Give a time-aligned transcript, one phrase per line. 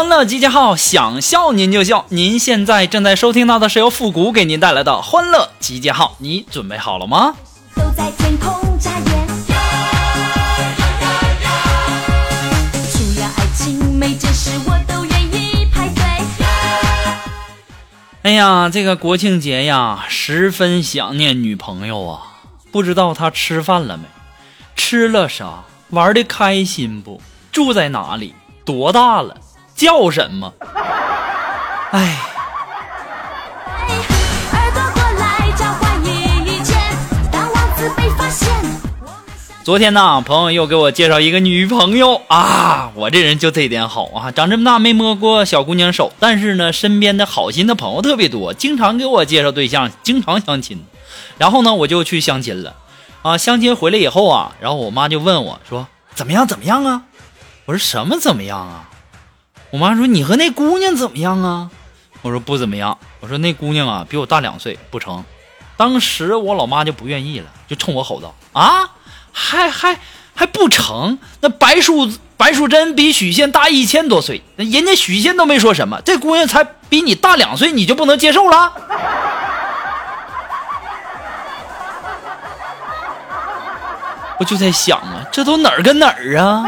[0.00, 2.06] 欢乐集结号，想笑您就笑。
[2.08, 7.34] 您现在正在收听到的是由复古给您带来的欢乐集结号，你准备好了吗？
[7.76, 9.28] 都在天空眨眼。
[18.22, 22.22] 哎呀，这个国庆节呀，十分想念女朋友啊！
[22.72, 24.04] 不知道她吃饭了没？
[24.74, 25.64] 吃了啥？
[25.90, 27.20] 玩的开心不？
[27.52, 28.34] 住在哪里？
[28.64, 29.36] 多大了？
[29.80, 30.52] 叫什么？
[31.92, 32.18] 哎，
[39.64, 50.84] 昨天呢，朋友又给我介绍一个女朋友啊，我这人就这点好啊，长这么大没摸过小姑娘手，但是呢，身边的好心的朋友特别多，经常给我介绍对象，经常相亲。
[51.38, 52.74] 然后呢，我就去相亲了，
[53.22, 56.46] 啊，相亲回来以后啊，然后我妈就问我说：“怎么样？
[56.46, 57.04] 怎么样啊？”
[57.64, 58.84] 我说：“什么怎么样啊？”
[59.70, 61.70] 我妈说：“你和那姑娘怎么样啊？”
[62.22, 65.24] 我说：“不怎么样。”我说：“那姑娘啊，比我大两岁，不成。”
[65.78, 68.90] 当时我老妈就不愿意了，就冲我吼道：“啊，
[69.32, 69.98] 还还
[70.34, 71.18] 还不成？
[71.40, 78.72] 那白淑白淑贞比许仙大一千多岁，那人家许仙都没说什么，这姑娘才比你大两岁，你就不能接受了？”
[84.38, 86.64] 我就在想啊，这都哪儿跟哪儿啊？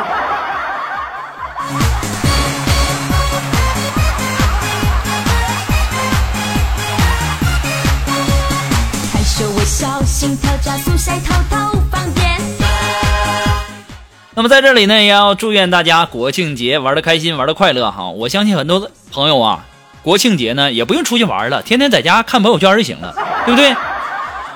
[14.35, 18.09] 那么在这里呢，也要祝愿大家国庆节玩的开心，玩的快乐哈！
[18.11, 19.65] 我相信很多的朋友啊，
[20.03, 23.13] 国庆节呢也不用出去玩了，天天在家看朋友圈就行了，
[23.45, 23.75] 对不对？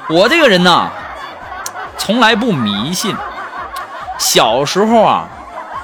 [0.09, 0.89] 我这个人呢，
[1.99, 3.15] 从来不迷信。
[4.19, 5.29] 小时候啊，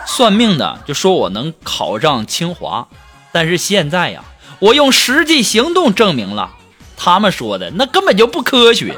[0.06, 2.86] 算命的就说我能考上清华，
[3.32, 4.22] 但是现在呀，
[4.60, 6.52] 我用实际行动证明了，
[6.96, 8.96] 他们说的那根本就不科学，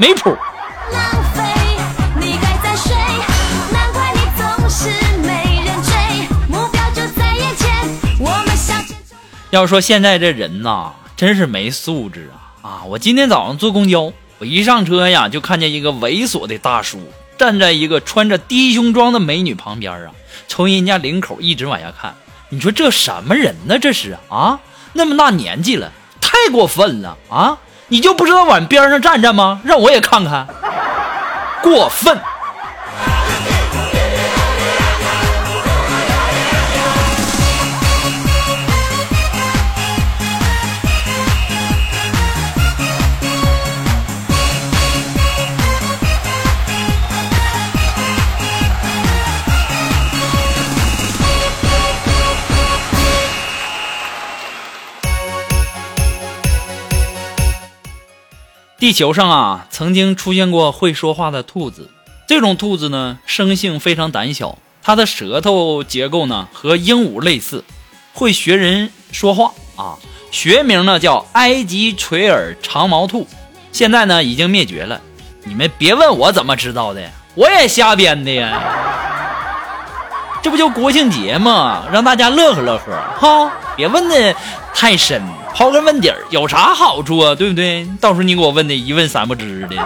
[0.00, 0.30] 没谱。
[0.30, 1.42] 浪费，
[2.18, 2.96] 你还在睡，
[3.70, 4.88] 难怪你总是
[5.18, 5.92] 没人追。
[6.48, 7.70] 目标就在眼前，
[8.18, 9.18] 我们向前冲。
[9.50, 12.30] 要说现在这人呐，真是没素质
[12.62, 12.66] 啊！
[12.66, 20.12] 啊，我今天早上坐公交，我一上车呀，就看见一个猥琐的大叔站在一个穿着低胸装的美女旁边啊，
[20.48, 22.14] 从人家领口一直往下看。
[22.48, 23.78] 你说这什么人呢？
[23.78, 24.60] 这是啊，
[24.94, 27.58] 那么大年纪了，太过分了啊！
[27.90, 29.60] 你就不知道往边上站站吗？
[29.64, 30.46] 让我也看看，
[31.62, 32.18] 过分！
[58.80, 61.90] 地球上啊，曾经出现过会说话的兔子。
[62.26, 67.62] 这种兔子呢，生性非常胆小，它的舌头结构呢和鹦鹉类似，
[68.14, 69.98] 会学人说话啊。
[70.30, 73.28] 学名呢叫埃及垂耳长毛兔，
[73.70, 74.98] 现在呢已经灭绝了。
[75.44, 77.02] 你们别问我怎么知道的，
[77.34, 78.62] 我也瞎编的呀。
[80.40, 81.84] 这不就国庆节吗？
[81.92, 84.34] 让大家乐呵乐呵哈，别问的
[84.72, 85.22] 太深，
[85.54, 87.34] 刨根问底儿有啥好处啊？
[87.34, 87.86] 对不对？
[88.00, 89.76] 到时候你给我问的一问三不知的。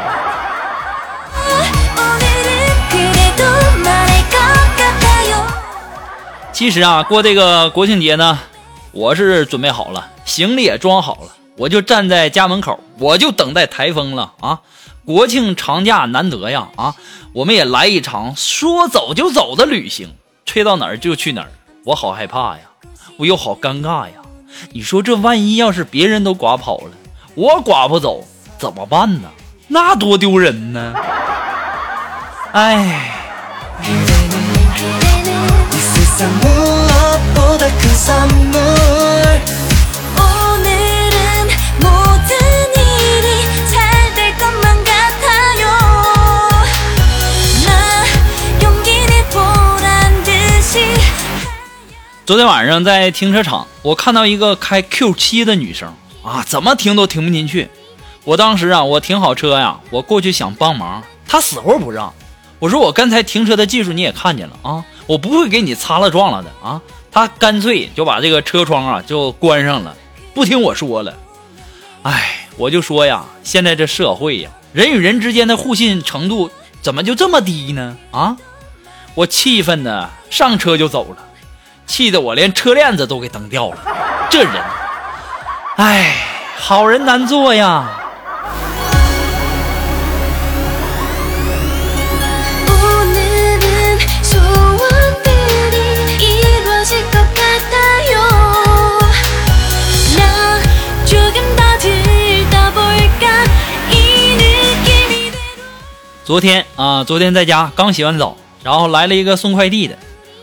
[6.52, 8.38] 其实啊过这个国庆节呢
[8.92, 14.60] 我是准备好了行李也装好了我就站在家门口我就等待台风了啊。
[15.04, 16.94] 国庆长假难得呀啊
[17.32, 20.14] 我们也来一场说走就走的旅行
[20.46, 21.50] 吹到哪儿就去哪儿
[21.86, 22.60] 我好害怕呀
[23.16, 24.23] 我又好尴尬呀。
[24.72, 26.90] 你说这万一要是别人都刮跑了，
[27.34, 28.24] 我刮不走
[28.58, 29.28] 怎么办呢？
[29.68, 30.94] 那多丢人呢！
[32.52, 33.10] 哎。
[52.26, 55.92] 昨天晚上在停车场，我看到一个开 Q 七的女生
[56.22, 57.68] 啊，怎么停都停不进去。
[58.24, 62.14] 我当时啊，我停好车呀，我过去想帮忙，她死活不让。
[62.60, 66.80] 我说我刚才停车的技术你也看见了啊，我不会给你擦了撞了的啊。
[67.12, 69.94] 她干脆就把这个车窗啊就关上了，
[70.32, 71.14] 不听我说了。
[72.04, 76.50] 哎，我就说呀，现在这社会呀，人与人之间的互信程度
[76.80, 77.98] 怎么就这么低呢？
[78.12, 78.34] 啊，
[79.14, 81.18] 我气愤的上车就走了，
[81.86, 83.78] 气得我连车链子都给蹬掉了。
[84.30, 84.52] 这人
[85.76, 86.14] 唉
[86.58, 88.00] 好人难做呀。
[106.24, 109.98] 昨天啊昨天在家刚洗完澡然后来了一个送快递的。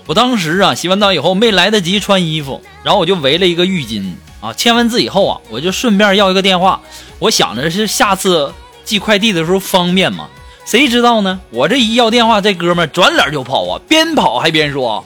[0.06, 4.51] 我当时啊，洗完澡以后没来得及穿衣服，然后我就围了一个浴巾啊。
[4.53, 6.81] 签完字以后啊，我就顺便要一个电话。
[7.19, 8.53] 我想着是下次
[8.83, 10.27] 寄快递的时候方便嘛。
[10.65, 11.39] 谁知道呢？
[11.50, 15.03] 我这一要电话，这哥们转脸就跑啊，边跑还边说：“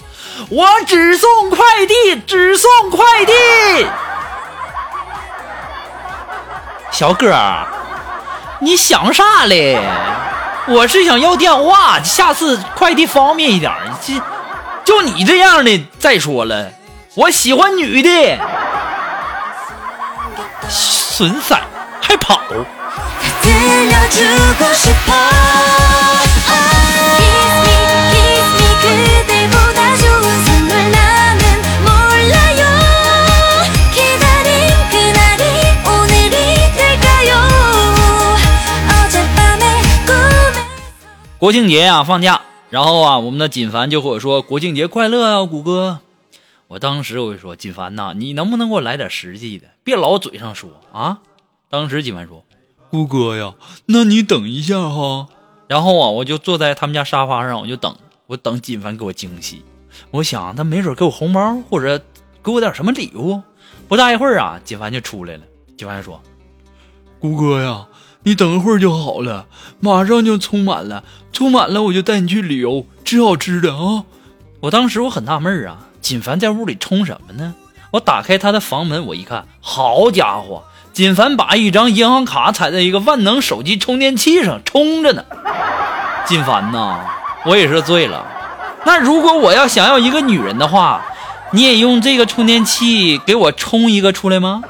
[0.49, 3.33] 我只送快递，只送快递。”
[6.91, 7.33] 小哥，
[8.59, 9.79] 你想啥嘞？
[10.67, 13.71] 我是想要电话，下次快递方便一点。
[14.01, 14.13] 这
[14.85, 16.71] 就你这样的再说了
[17.15, 18.09] 我喜欢女的。
[20.69, 21.55] 损色
[22.01, 22.41] 还跑。
[41.37, 42.44] 国庆节呀啊放假。
[42.69, 45.99] 然后啊我们的锦凡就和我说国庆节快乐啊，谷歌。
[46.67, 51.19] 我当时我就说锦凡呐，你能不能给我来点实际的，别老嘴上说啊。
[51.69, 52.43] 当时锦凡说，
[52.89, 53.53] 谷歌呀，
[53.85, 55.27] 那你等一下哈。
[55.67, 57.95] 然后啊我就坐在他们家沙发上，我就等，
[58.27, 59.63] 我等锦凡给我惊喜。
[60.11, 62.03] 我想他没准给我红包，或者
[62.43, 63.41] 给我点什么礼物。
[63.87, 65.43] 不大一会儿啊，锦凡就出来了。
[65.77, 66.19] 锦凡说
[67.19, 67.87] ：“谷歌呀，
[68.25, 69.45] 你等会儿就好了，
[69.79, 74.03] 马上就充满了，充满了我就带你去旅游，吃好吃的啊！”
[74.61, 77.53] 我当时我很纳闷儿啊，锦凡在屋里充什么呢？
[77.91, 85.23] 我打开他的房门，我一看，好家伙，锦凡把一张银行卡踩在一个万能手机充电器上充着呢。
[86.25, 87.05] 锦凡呐，
[87.45, 88.25] 我也是醉了。
[88.85, 91.05] 那如果我要想要一个女人的话，
[91.51, 94.63] 你也用这个充电器给我充一个出来吗？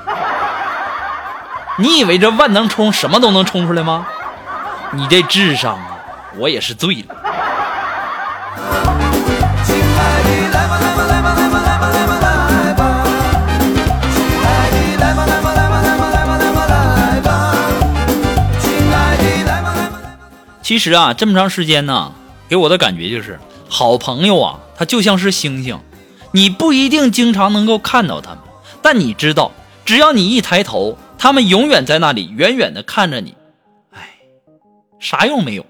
[1.77, 4.07] 你以为这万能充什么都能充出来吗？
[4.93, 5.97] 你这智商啊，
[6.37, 7.15] 我也是醉了。
[20.61, 22.13] 其实啊，这么长时间呢，
[22.47, 23.37] 给我的感觉就是，
[23.67, 25.77] 好朋友啊，他就像是星星，
[26.31, 28.39] 你不一定经常能够看到他们，
[28.81, 29.51] 但你知道，
[29.83, 33.35] 只要你一抬头，他们永远在那里，远远的看着你。
[33.93, 34.09] 哎，
[34.99, 35.65] 啥用没有？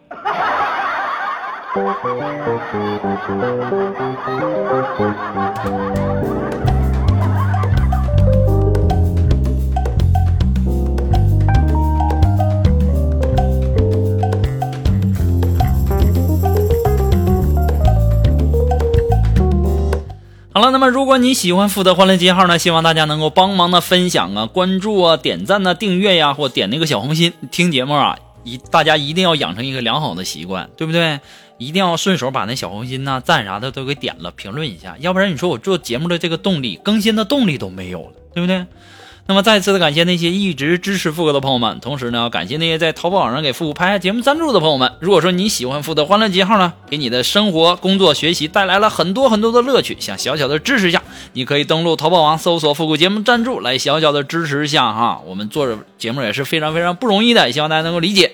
[20.72, 27.34] 那么如果你喜欢负责欢乐街号呢，希望大家能够帮忙的分享啊、关注啊、点赞呐、订阅呀、或点那个小红心。
[27.51, 31.19] 听节目啊，一大家一定要养成一个良好的习惯，对不对？
[31.57, 38.65] 一定要顺手把那小红心呐、赞啥的都给点了，评论一下，要不然你说我做节目的这个动力、更新的动力都没有了，对不对？
[39.27, 44.94] 那么再次的感谢那些一直支持富哥的朋友们，同时呢，感谢那些在淘宝网上给富哥拍下节目赞助的朋友们。
[45.00, 51.01] 如果说你喜欢富的欢乐节号呢，给你的生活、工作、学习带来了很多很多的乐趣，想小小的支持一下，
[51.34, 55.20] 你可以登录淘宝网搜索“复古节目赞助”来小小的支持一下哈。
[55.25, 58.34] 我们做着节目也是非常非常不容易的，希望大家能够理解。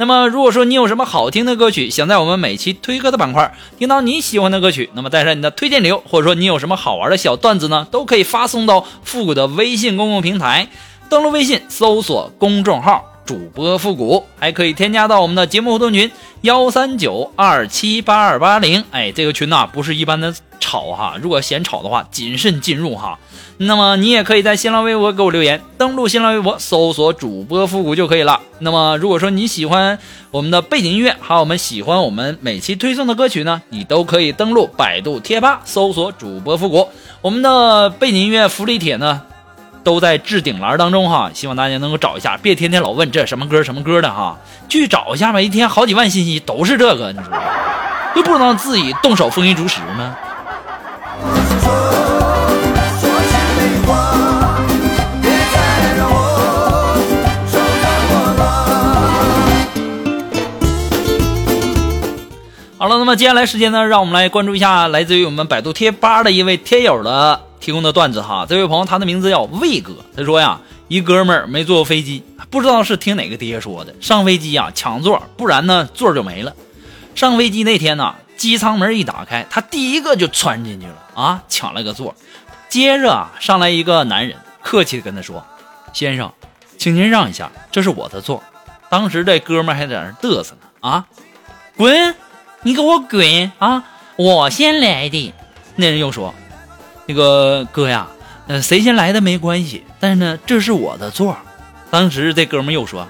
[0.00, 10.68] 那么，如果说你有什么好听的歌曲，想在我们每期推歌的板块听到你喜欢的歌曲，那么带上你的推荐理由，或者说你有什么好玩的小段子呢，都可以发送到复古的微信公共平台。
[11.10, 18.82] 登录微信，搜索公众号主播复古，还可以添加到我们的节目互动群幺三九二七八二八零。
[18.90, 23.18] 哎，这个群呐、不是一般的吵哈，如果嫌吵的话，谨慎进入哈。
[23.58, 28.40] 那么你也可以在新浪微博给我留言，登录新浪微博搜索主播复古就可以了。
[28.60, 29.98] 那么如果说你喜欢
[30.30, 36.88] 我们的背景音乐，还有我们喜欢我们每期推送的歌曲呢，你都可以登录百度贴吧搜索主播复古。
[37.20, 39.20] 我们的背景音乐福利帖呢，
[39.84, 47.32] 都在置顶栏当中哈，希望大家能够找一下，别天天老问这什么歌什么歌的哈，去找一下吧，一天好几万信息都是这个，你说
[48.16, 50.16] 又不能自己动手丰衣足食吗？
[62.80, 68.46] 好了，那么接下来时间呢，让我们来关注一下来自于我们百度贴吧的一位贴友的提供的段子哈。
[68.48, 76.54] 这位朋友他的名字叫魏哥，他说呀，一哥们儿没坐过飞机，不知道是听哪个爹说的，上飞机呀抢座，不然呢座就没了。
[77.14, 82.14] 上飞机那天呢，机舱门一打开，他第一个就窜进去了啊，抢了个座。
[82.68, 85.44] 接着，上来一个男人，客气的跟他说
[85.92, 86.32] ：“先生，
[86.76, 88.42] 请您让一下，这是我的座。”
[88.90, 91.06] 当时这哥们儿还在那嘚瑟呢啊，
[91.76, 92.14] 滚！
[92.62, 93.84] 你给我滚啊！
[94.16, 95.32] 我先来的。
[95.76, 96.34] 那人又说
[97.08, 98.06] ：“那个哥呀，
[98.48, 101.36] 呃，谁先来的没关系，但是呢，这是我的座。”
[101.90, 103.08] 当时这哥们又说：“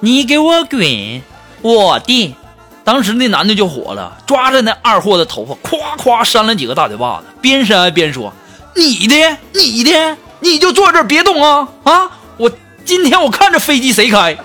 [0.00, 1.22] 你给我滚！
[1.62, 2.34] 我的。”
[2.82, 8.32] 当时那男的就火了，抓着那二货的头发，咵咵扇了几个大嘴巴子，边扇边说
[8.74, 12.10] ：“你的，你的，你就坐这儿别动啊啊！
[12.36, 12.50] 我
[12.84, 14.36] 今天我看着飞机谁开。”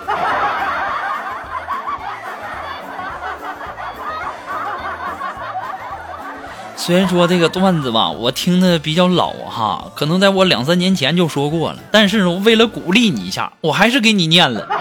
[6.83, 14.67] 虽然说这个段子吧，我听的比较老哈，可能在我两三年前就说过了，但是，为了鼓励你一下，我还是给你念了。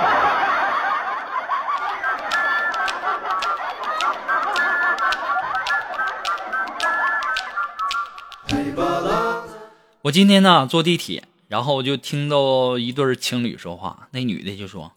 [10.00, 14.92] 我今天呢坐地铁，然后我就听到一对情侣说话，那女的就说：“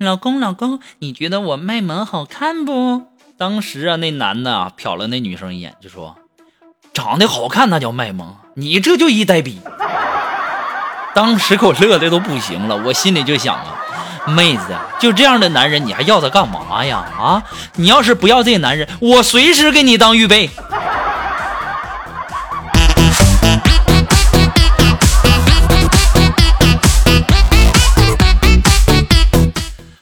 [0.00, 3.02] 老公，老公，你觉得我卖萌好看不？”
[3.36, 6.16] 当时啊，那男的啊瞟了那女生一眼，就说
[6.98, 9.60] ：“长得好看那叫卖萌，你这就一呆逼。”
[11.14, 13.78] 当时给我乐的都不行了，我心里就想啊，
[14.26, 17.04] 妹子，就这样的男人，你还要他干嘛呀？
[17.16, 17.40] 啊，
[17.76, 20.50] 你要是不要这男人，我随时给你当预备。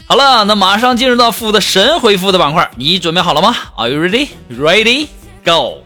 [0.08, 4.28] 好了，那马上进入到负的神回复的板块，你准备好了吗？Are you ready?
[4.50, 5.08] Ready?
[5.44, 5.85] Go!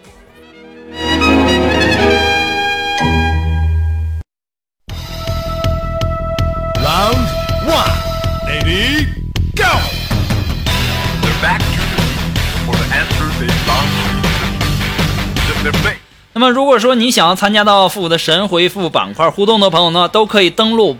[16.40, 20.96] 那么，如果说你想要参加到复古的神回复板块互动的朋友呢，都可以登录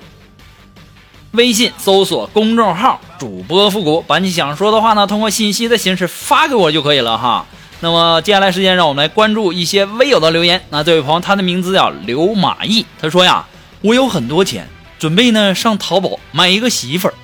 [1.30, 7.46] 微信搜索公众号“主播复古”，把你想说的话呢，通过信息的形式发给我就可以了哈。
[7.80, 10.62] 那么接下来时间，让我们来关注一些微友的留言。
[10.68, 13.46] 那这位朋友，他的名字叫刘马毅，他说呀，
[13.80, 14.68] 我有很多钱，
[14.98, 17.14] 准备呢上淘宝买一个媳妇儿，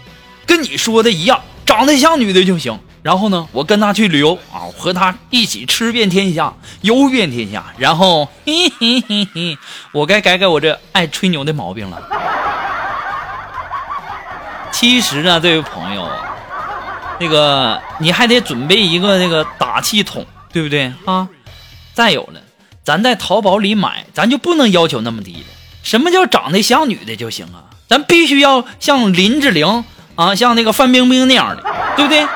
[0.46, 2.80] 跟你说的一样，长得像女的就行。
[3.06, 7.64] 然后呢，我跟他去旅游啊，和他一起吃遍天下，游遍天下。
[7.78, 9.56] 然后，嘿嘿嘿嘿，
[9.92, 12.02] 我该改改我这爱吹牛的毛病了。
[14.72, 16.10] 其实呢，这位朋友，
[17.20, 21.28] 那个你还得准备一个那个打气筒，对不对啊？
[21.94, 22.40] 再有了，
[22.82, 25.46] 咱在淘宝里买，咱就不能要求那么低了。
[25.84, 27.70] 什么叫长得像女的就行啊？
[27.86, 29.84] 咱必须要像林志玲
[30.16, 31.62] 啊，像那个范冰冰那样的，
[31.96, 32.26] 对不对？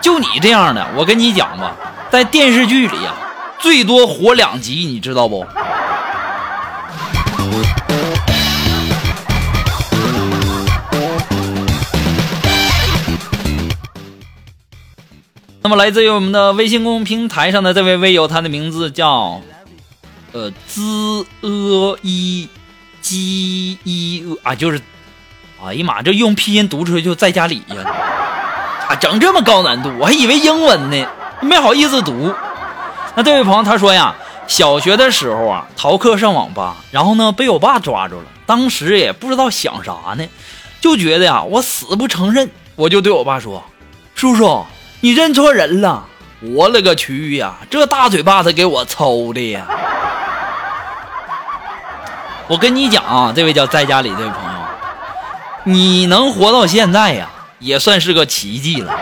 [0.00, 1.74] 就你这样的，我跟你讲吧，
[2.10, 3.14] 在电视剧里呀、
[3.58, 5.46] 最多火两集，你知道不？
[15.62, 19.42] 那么来自于我们的微信公众平台上的这位微友，他的名字叫
[20.30, 20.80] 呃，z
[21.40, 22.48] e i
[23.02, 23.16] j
[23.82, 24.80] i，啊，就是，
[25.64, 27.76] 哎呀妈，这用拼音读出来就在家里呀，
[28.88, 31.06] 啊，整这么高难度，我还以为英文呢，
[31.40, 32.32] 没好意思读。
[33.14, 34.14] 那这位朋友他说呀，
[34.46, 40.24] 小学的时候啊，逃课上网吧，然后呢被我爸抓住了，当时也不知道想啥呢，
[40.80, 43.64] 就觉得呀我死不承认，我就对我爸说，
[44.14, 44.64] 叔叔。
[45.00, 46.04] 你认错人了！
[46.54, 47.54] 我勒个去呀！
[47.70, 49.66] 这大嘴巴子给我抽的呀！
[52.48, 54.60] 我跟你讲啊，这位叫在家里这位朋友，
[55.64, 57.28] 你能活到现在呀，
[57.58, 58.92] 也算是个奇迹了。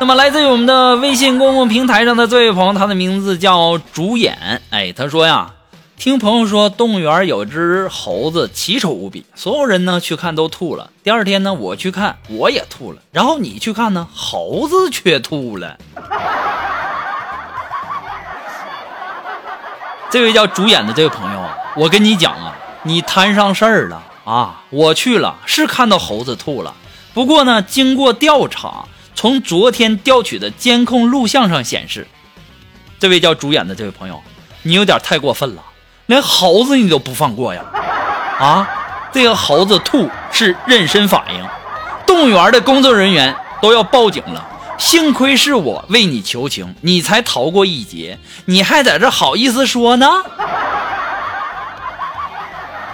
[0.00, 4.62] 那么，来自于我们的微信公共平台上的这位朋友，他的名字叫主演。
[4.70, 5.50] 哎，他说呀，
[5.98, 10.88] 听朋友说动物园有只猴子奇丑无比，所有人呢去看都吐了。
[11.02, 15.76] 第二天呢，我去看我也吐了，然后你去看呢，猴子却吐了。
[20.08, 24.62] 这位叫主演的这位朋友啊，我跟你讲啊，你摊上事儿了啊！
[24.70, 26.74] 我去了，是看到猴子吐了。
[27.12, 28.84] 不过呢，经过调查，
[29.14, 32.06] 从昨天调取的监控录像上显示，
[32.98, 34.22] 这位叫主演的这位朋友，
[34.62, 35.62] 你有点太过分了，
[36.06, 37.62] 连猴子你都不放过呀！
[38.38, 38.68] 啊，
[39.12, 41.46] 这个猴子吐是妊娠反应，
[42.06, 44.46] 动物园的工作人员都要报警了。
[44.78, 50.08] 幸亏是我为你求情，你才逃过一劫，你还在这好意思说呢？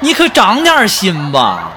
[0.01, 1.71] 你可长点心吧！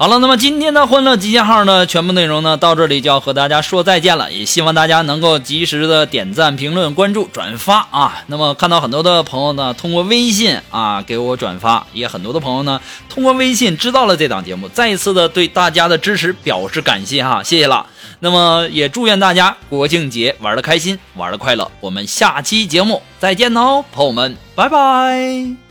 [0.00, 4.32] 好了，那么今天的欢乐集结号呢，全部内容呢到这里就要和大家说再见了。
[4.32, 8.22] 也希望大家能够及时的点赞、评论、关注、转发啊。
[8.28, 17.84] 那么看到很多的朋友呢，通过微信啊给我转发，也很多的朋友呢通过微信知道了这档节目，再一次的对大家的支持表示感谢哈，谢谢了。
[18.20, 21.68] 那么也祝愿大家国庆节玩的开心，玩的快乐。
[21.80, 25.67] 我们下期节目再见喽，朋友们，拜拜。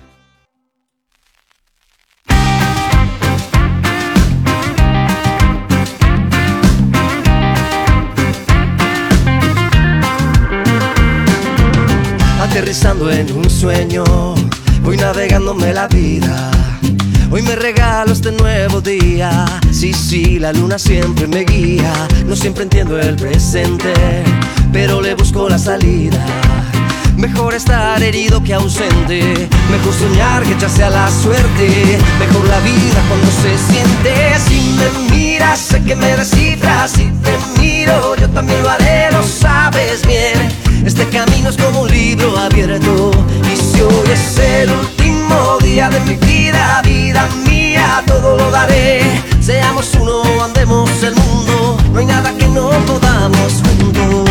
[12.49, 14.03] Aterrizando en un sueño,
[14.81, 16.51] voy navegándome la vida.
[17.29, 19.45] Hoy me regalo este nuevo día.
[19.71, 21.93] Sí, sí, la luna siempre me guía.
[22.25, 23.93] No siempre entiendo el presente,
[24.71, 26.23] pero le busco la salida.
[27.17, 29.49] Mejor estar herido que ausente.
[29.69, 31.99] Mejor soñar que echarse a la suerte.
[32.19, 34.39] Mejor la vida cuando se siente.
[34.47, 36.91] Si me miras, sé que me descifras.
[36.91, 40.66] Si te miro, yo también lo haré, lo sabes bien.
[40.87, 43.11] Este camino es como un libro abierto.
[43.43, 49.01] Y si hoy es el último día de mi vida, vida mía, todo lo daré.
[49.41, 51.77] Seamos uno, andemos el mundo.
[51.91, 54.29] No hay nada que no podamos juntos.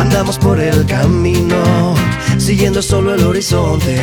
[0.00, 1.94] Andamos por el camino,
[2.38, 4.02] siguiendo solo el horizonte.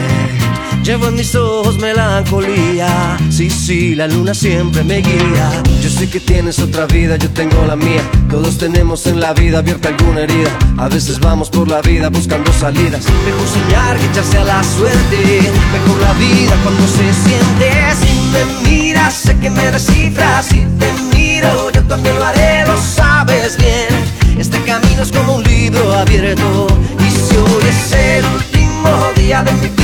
[0.84, 3.18] Llevo en mis ojos melancolía.
[3.30, 5.62] Sí, sí, la luna siempre me guía.
[5.82, 8.02] Yo sé que tienes otra vida, yo tengo la mía.
[8.30, 10.50] Todos tenemos en la vida abierta alguna herida.
[10.78, 13.04] A veces vamos por la vida buscando salidas.
[13.26, 15.42] Mejor soñar que echarse a la suerte.
[15.74, 17.72] Mejor la vida cuando se siente.
[18.00, 20.46] Si me miras, sé que me descifras.
[20.46, 24.40] Si te miro, yo también lo haré, lo sabes bien.
[24.40, 26.68] Este camino es como un libro abierto.
[27.00, 29.77] Y si hoy es el último día de mi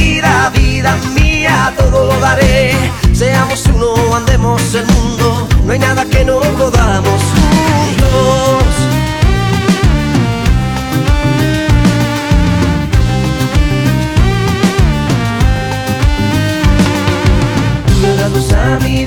[2.05, 2.73] lo daré.
[3.13, 8.73] Seamos uno, andemos el mundo, no hay nada que no podamos juntos.
[18.01, 19.05] Llévanos a mi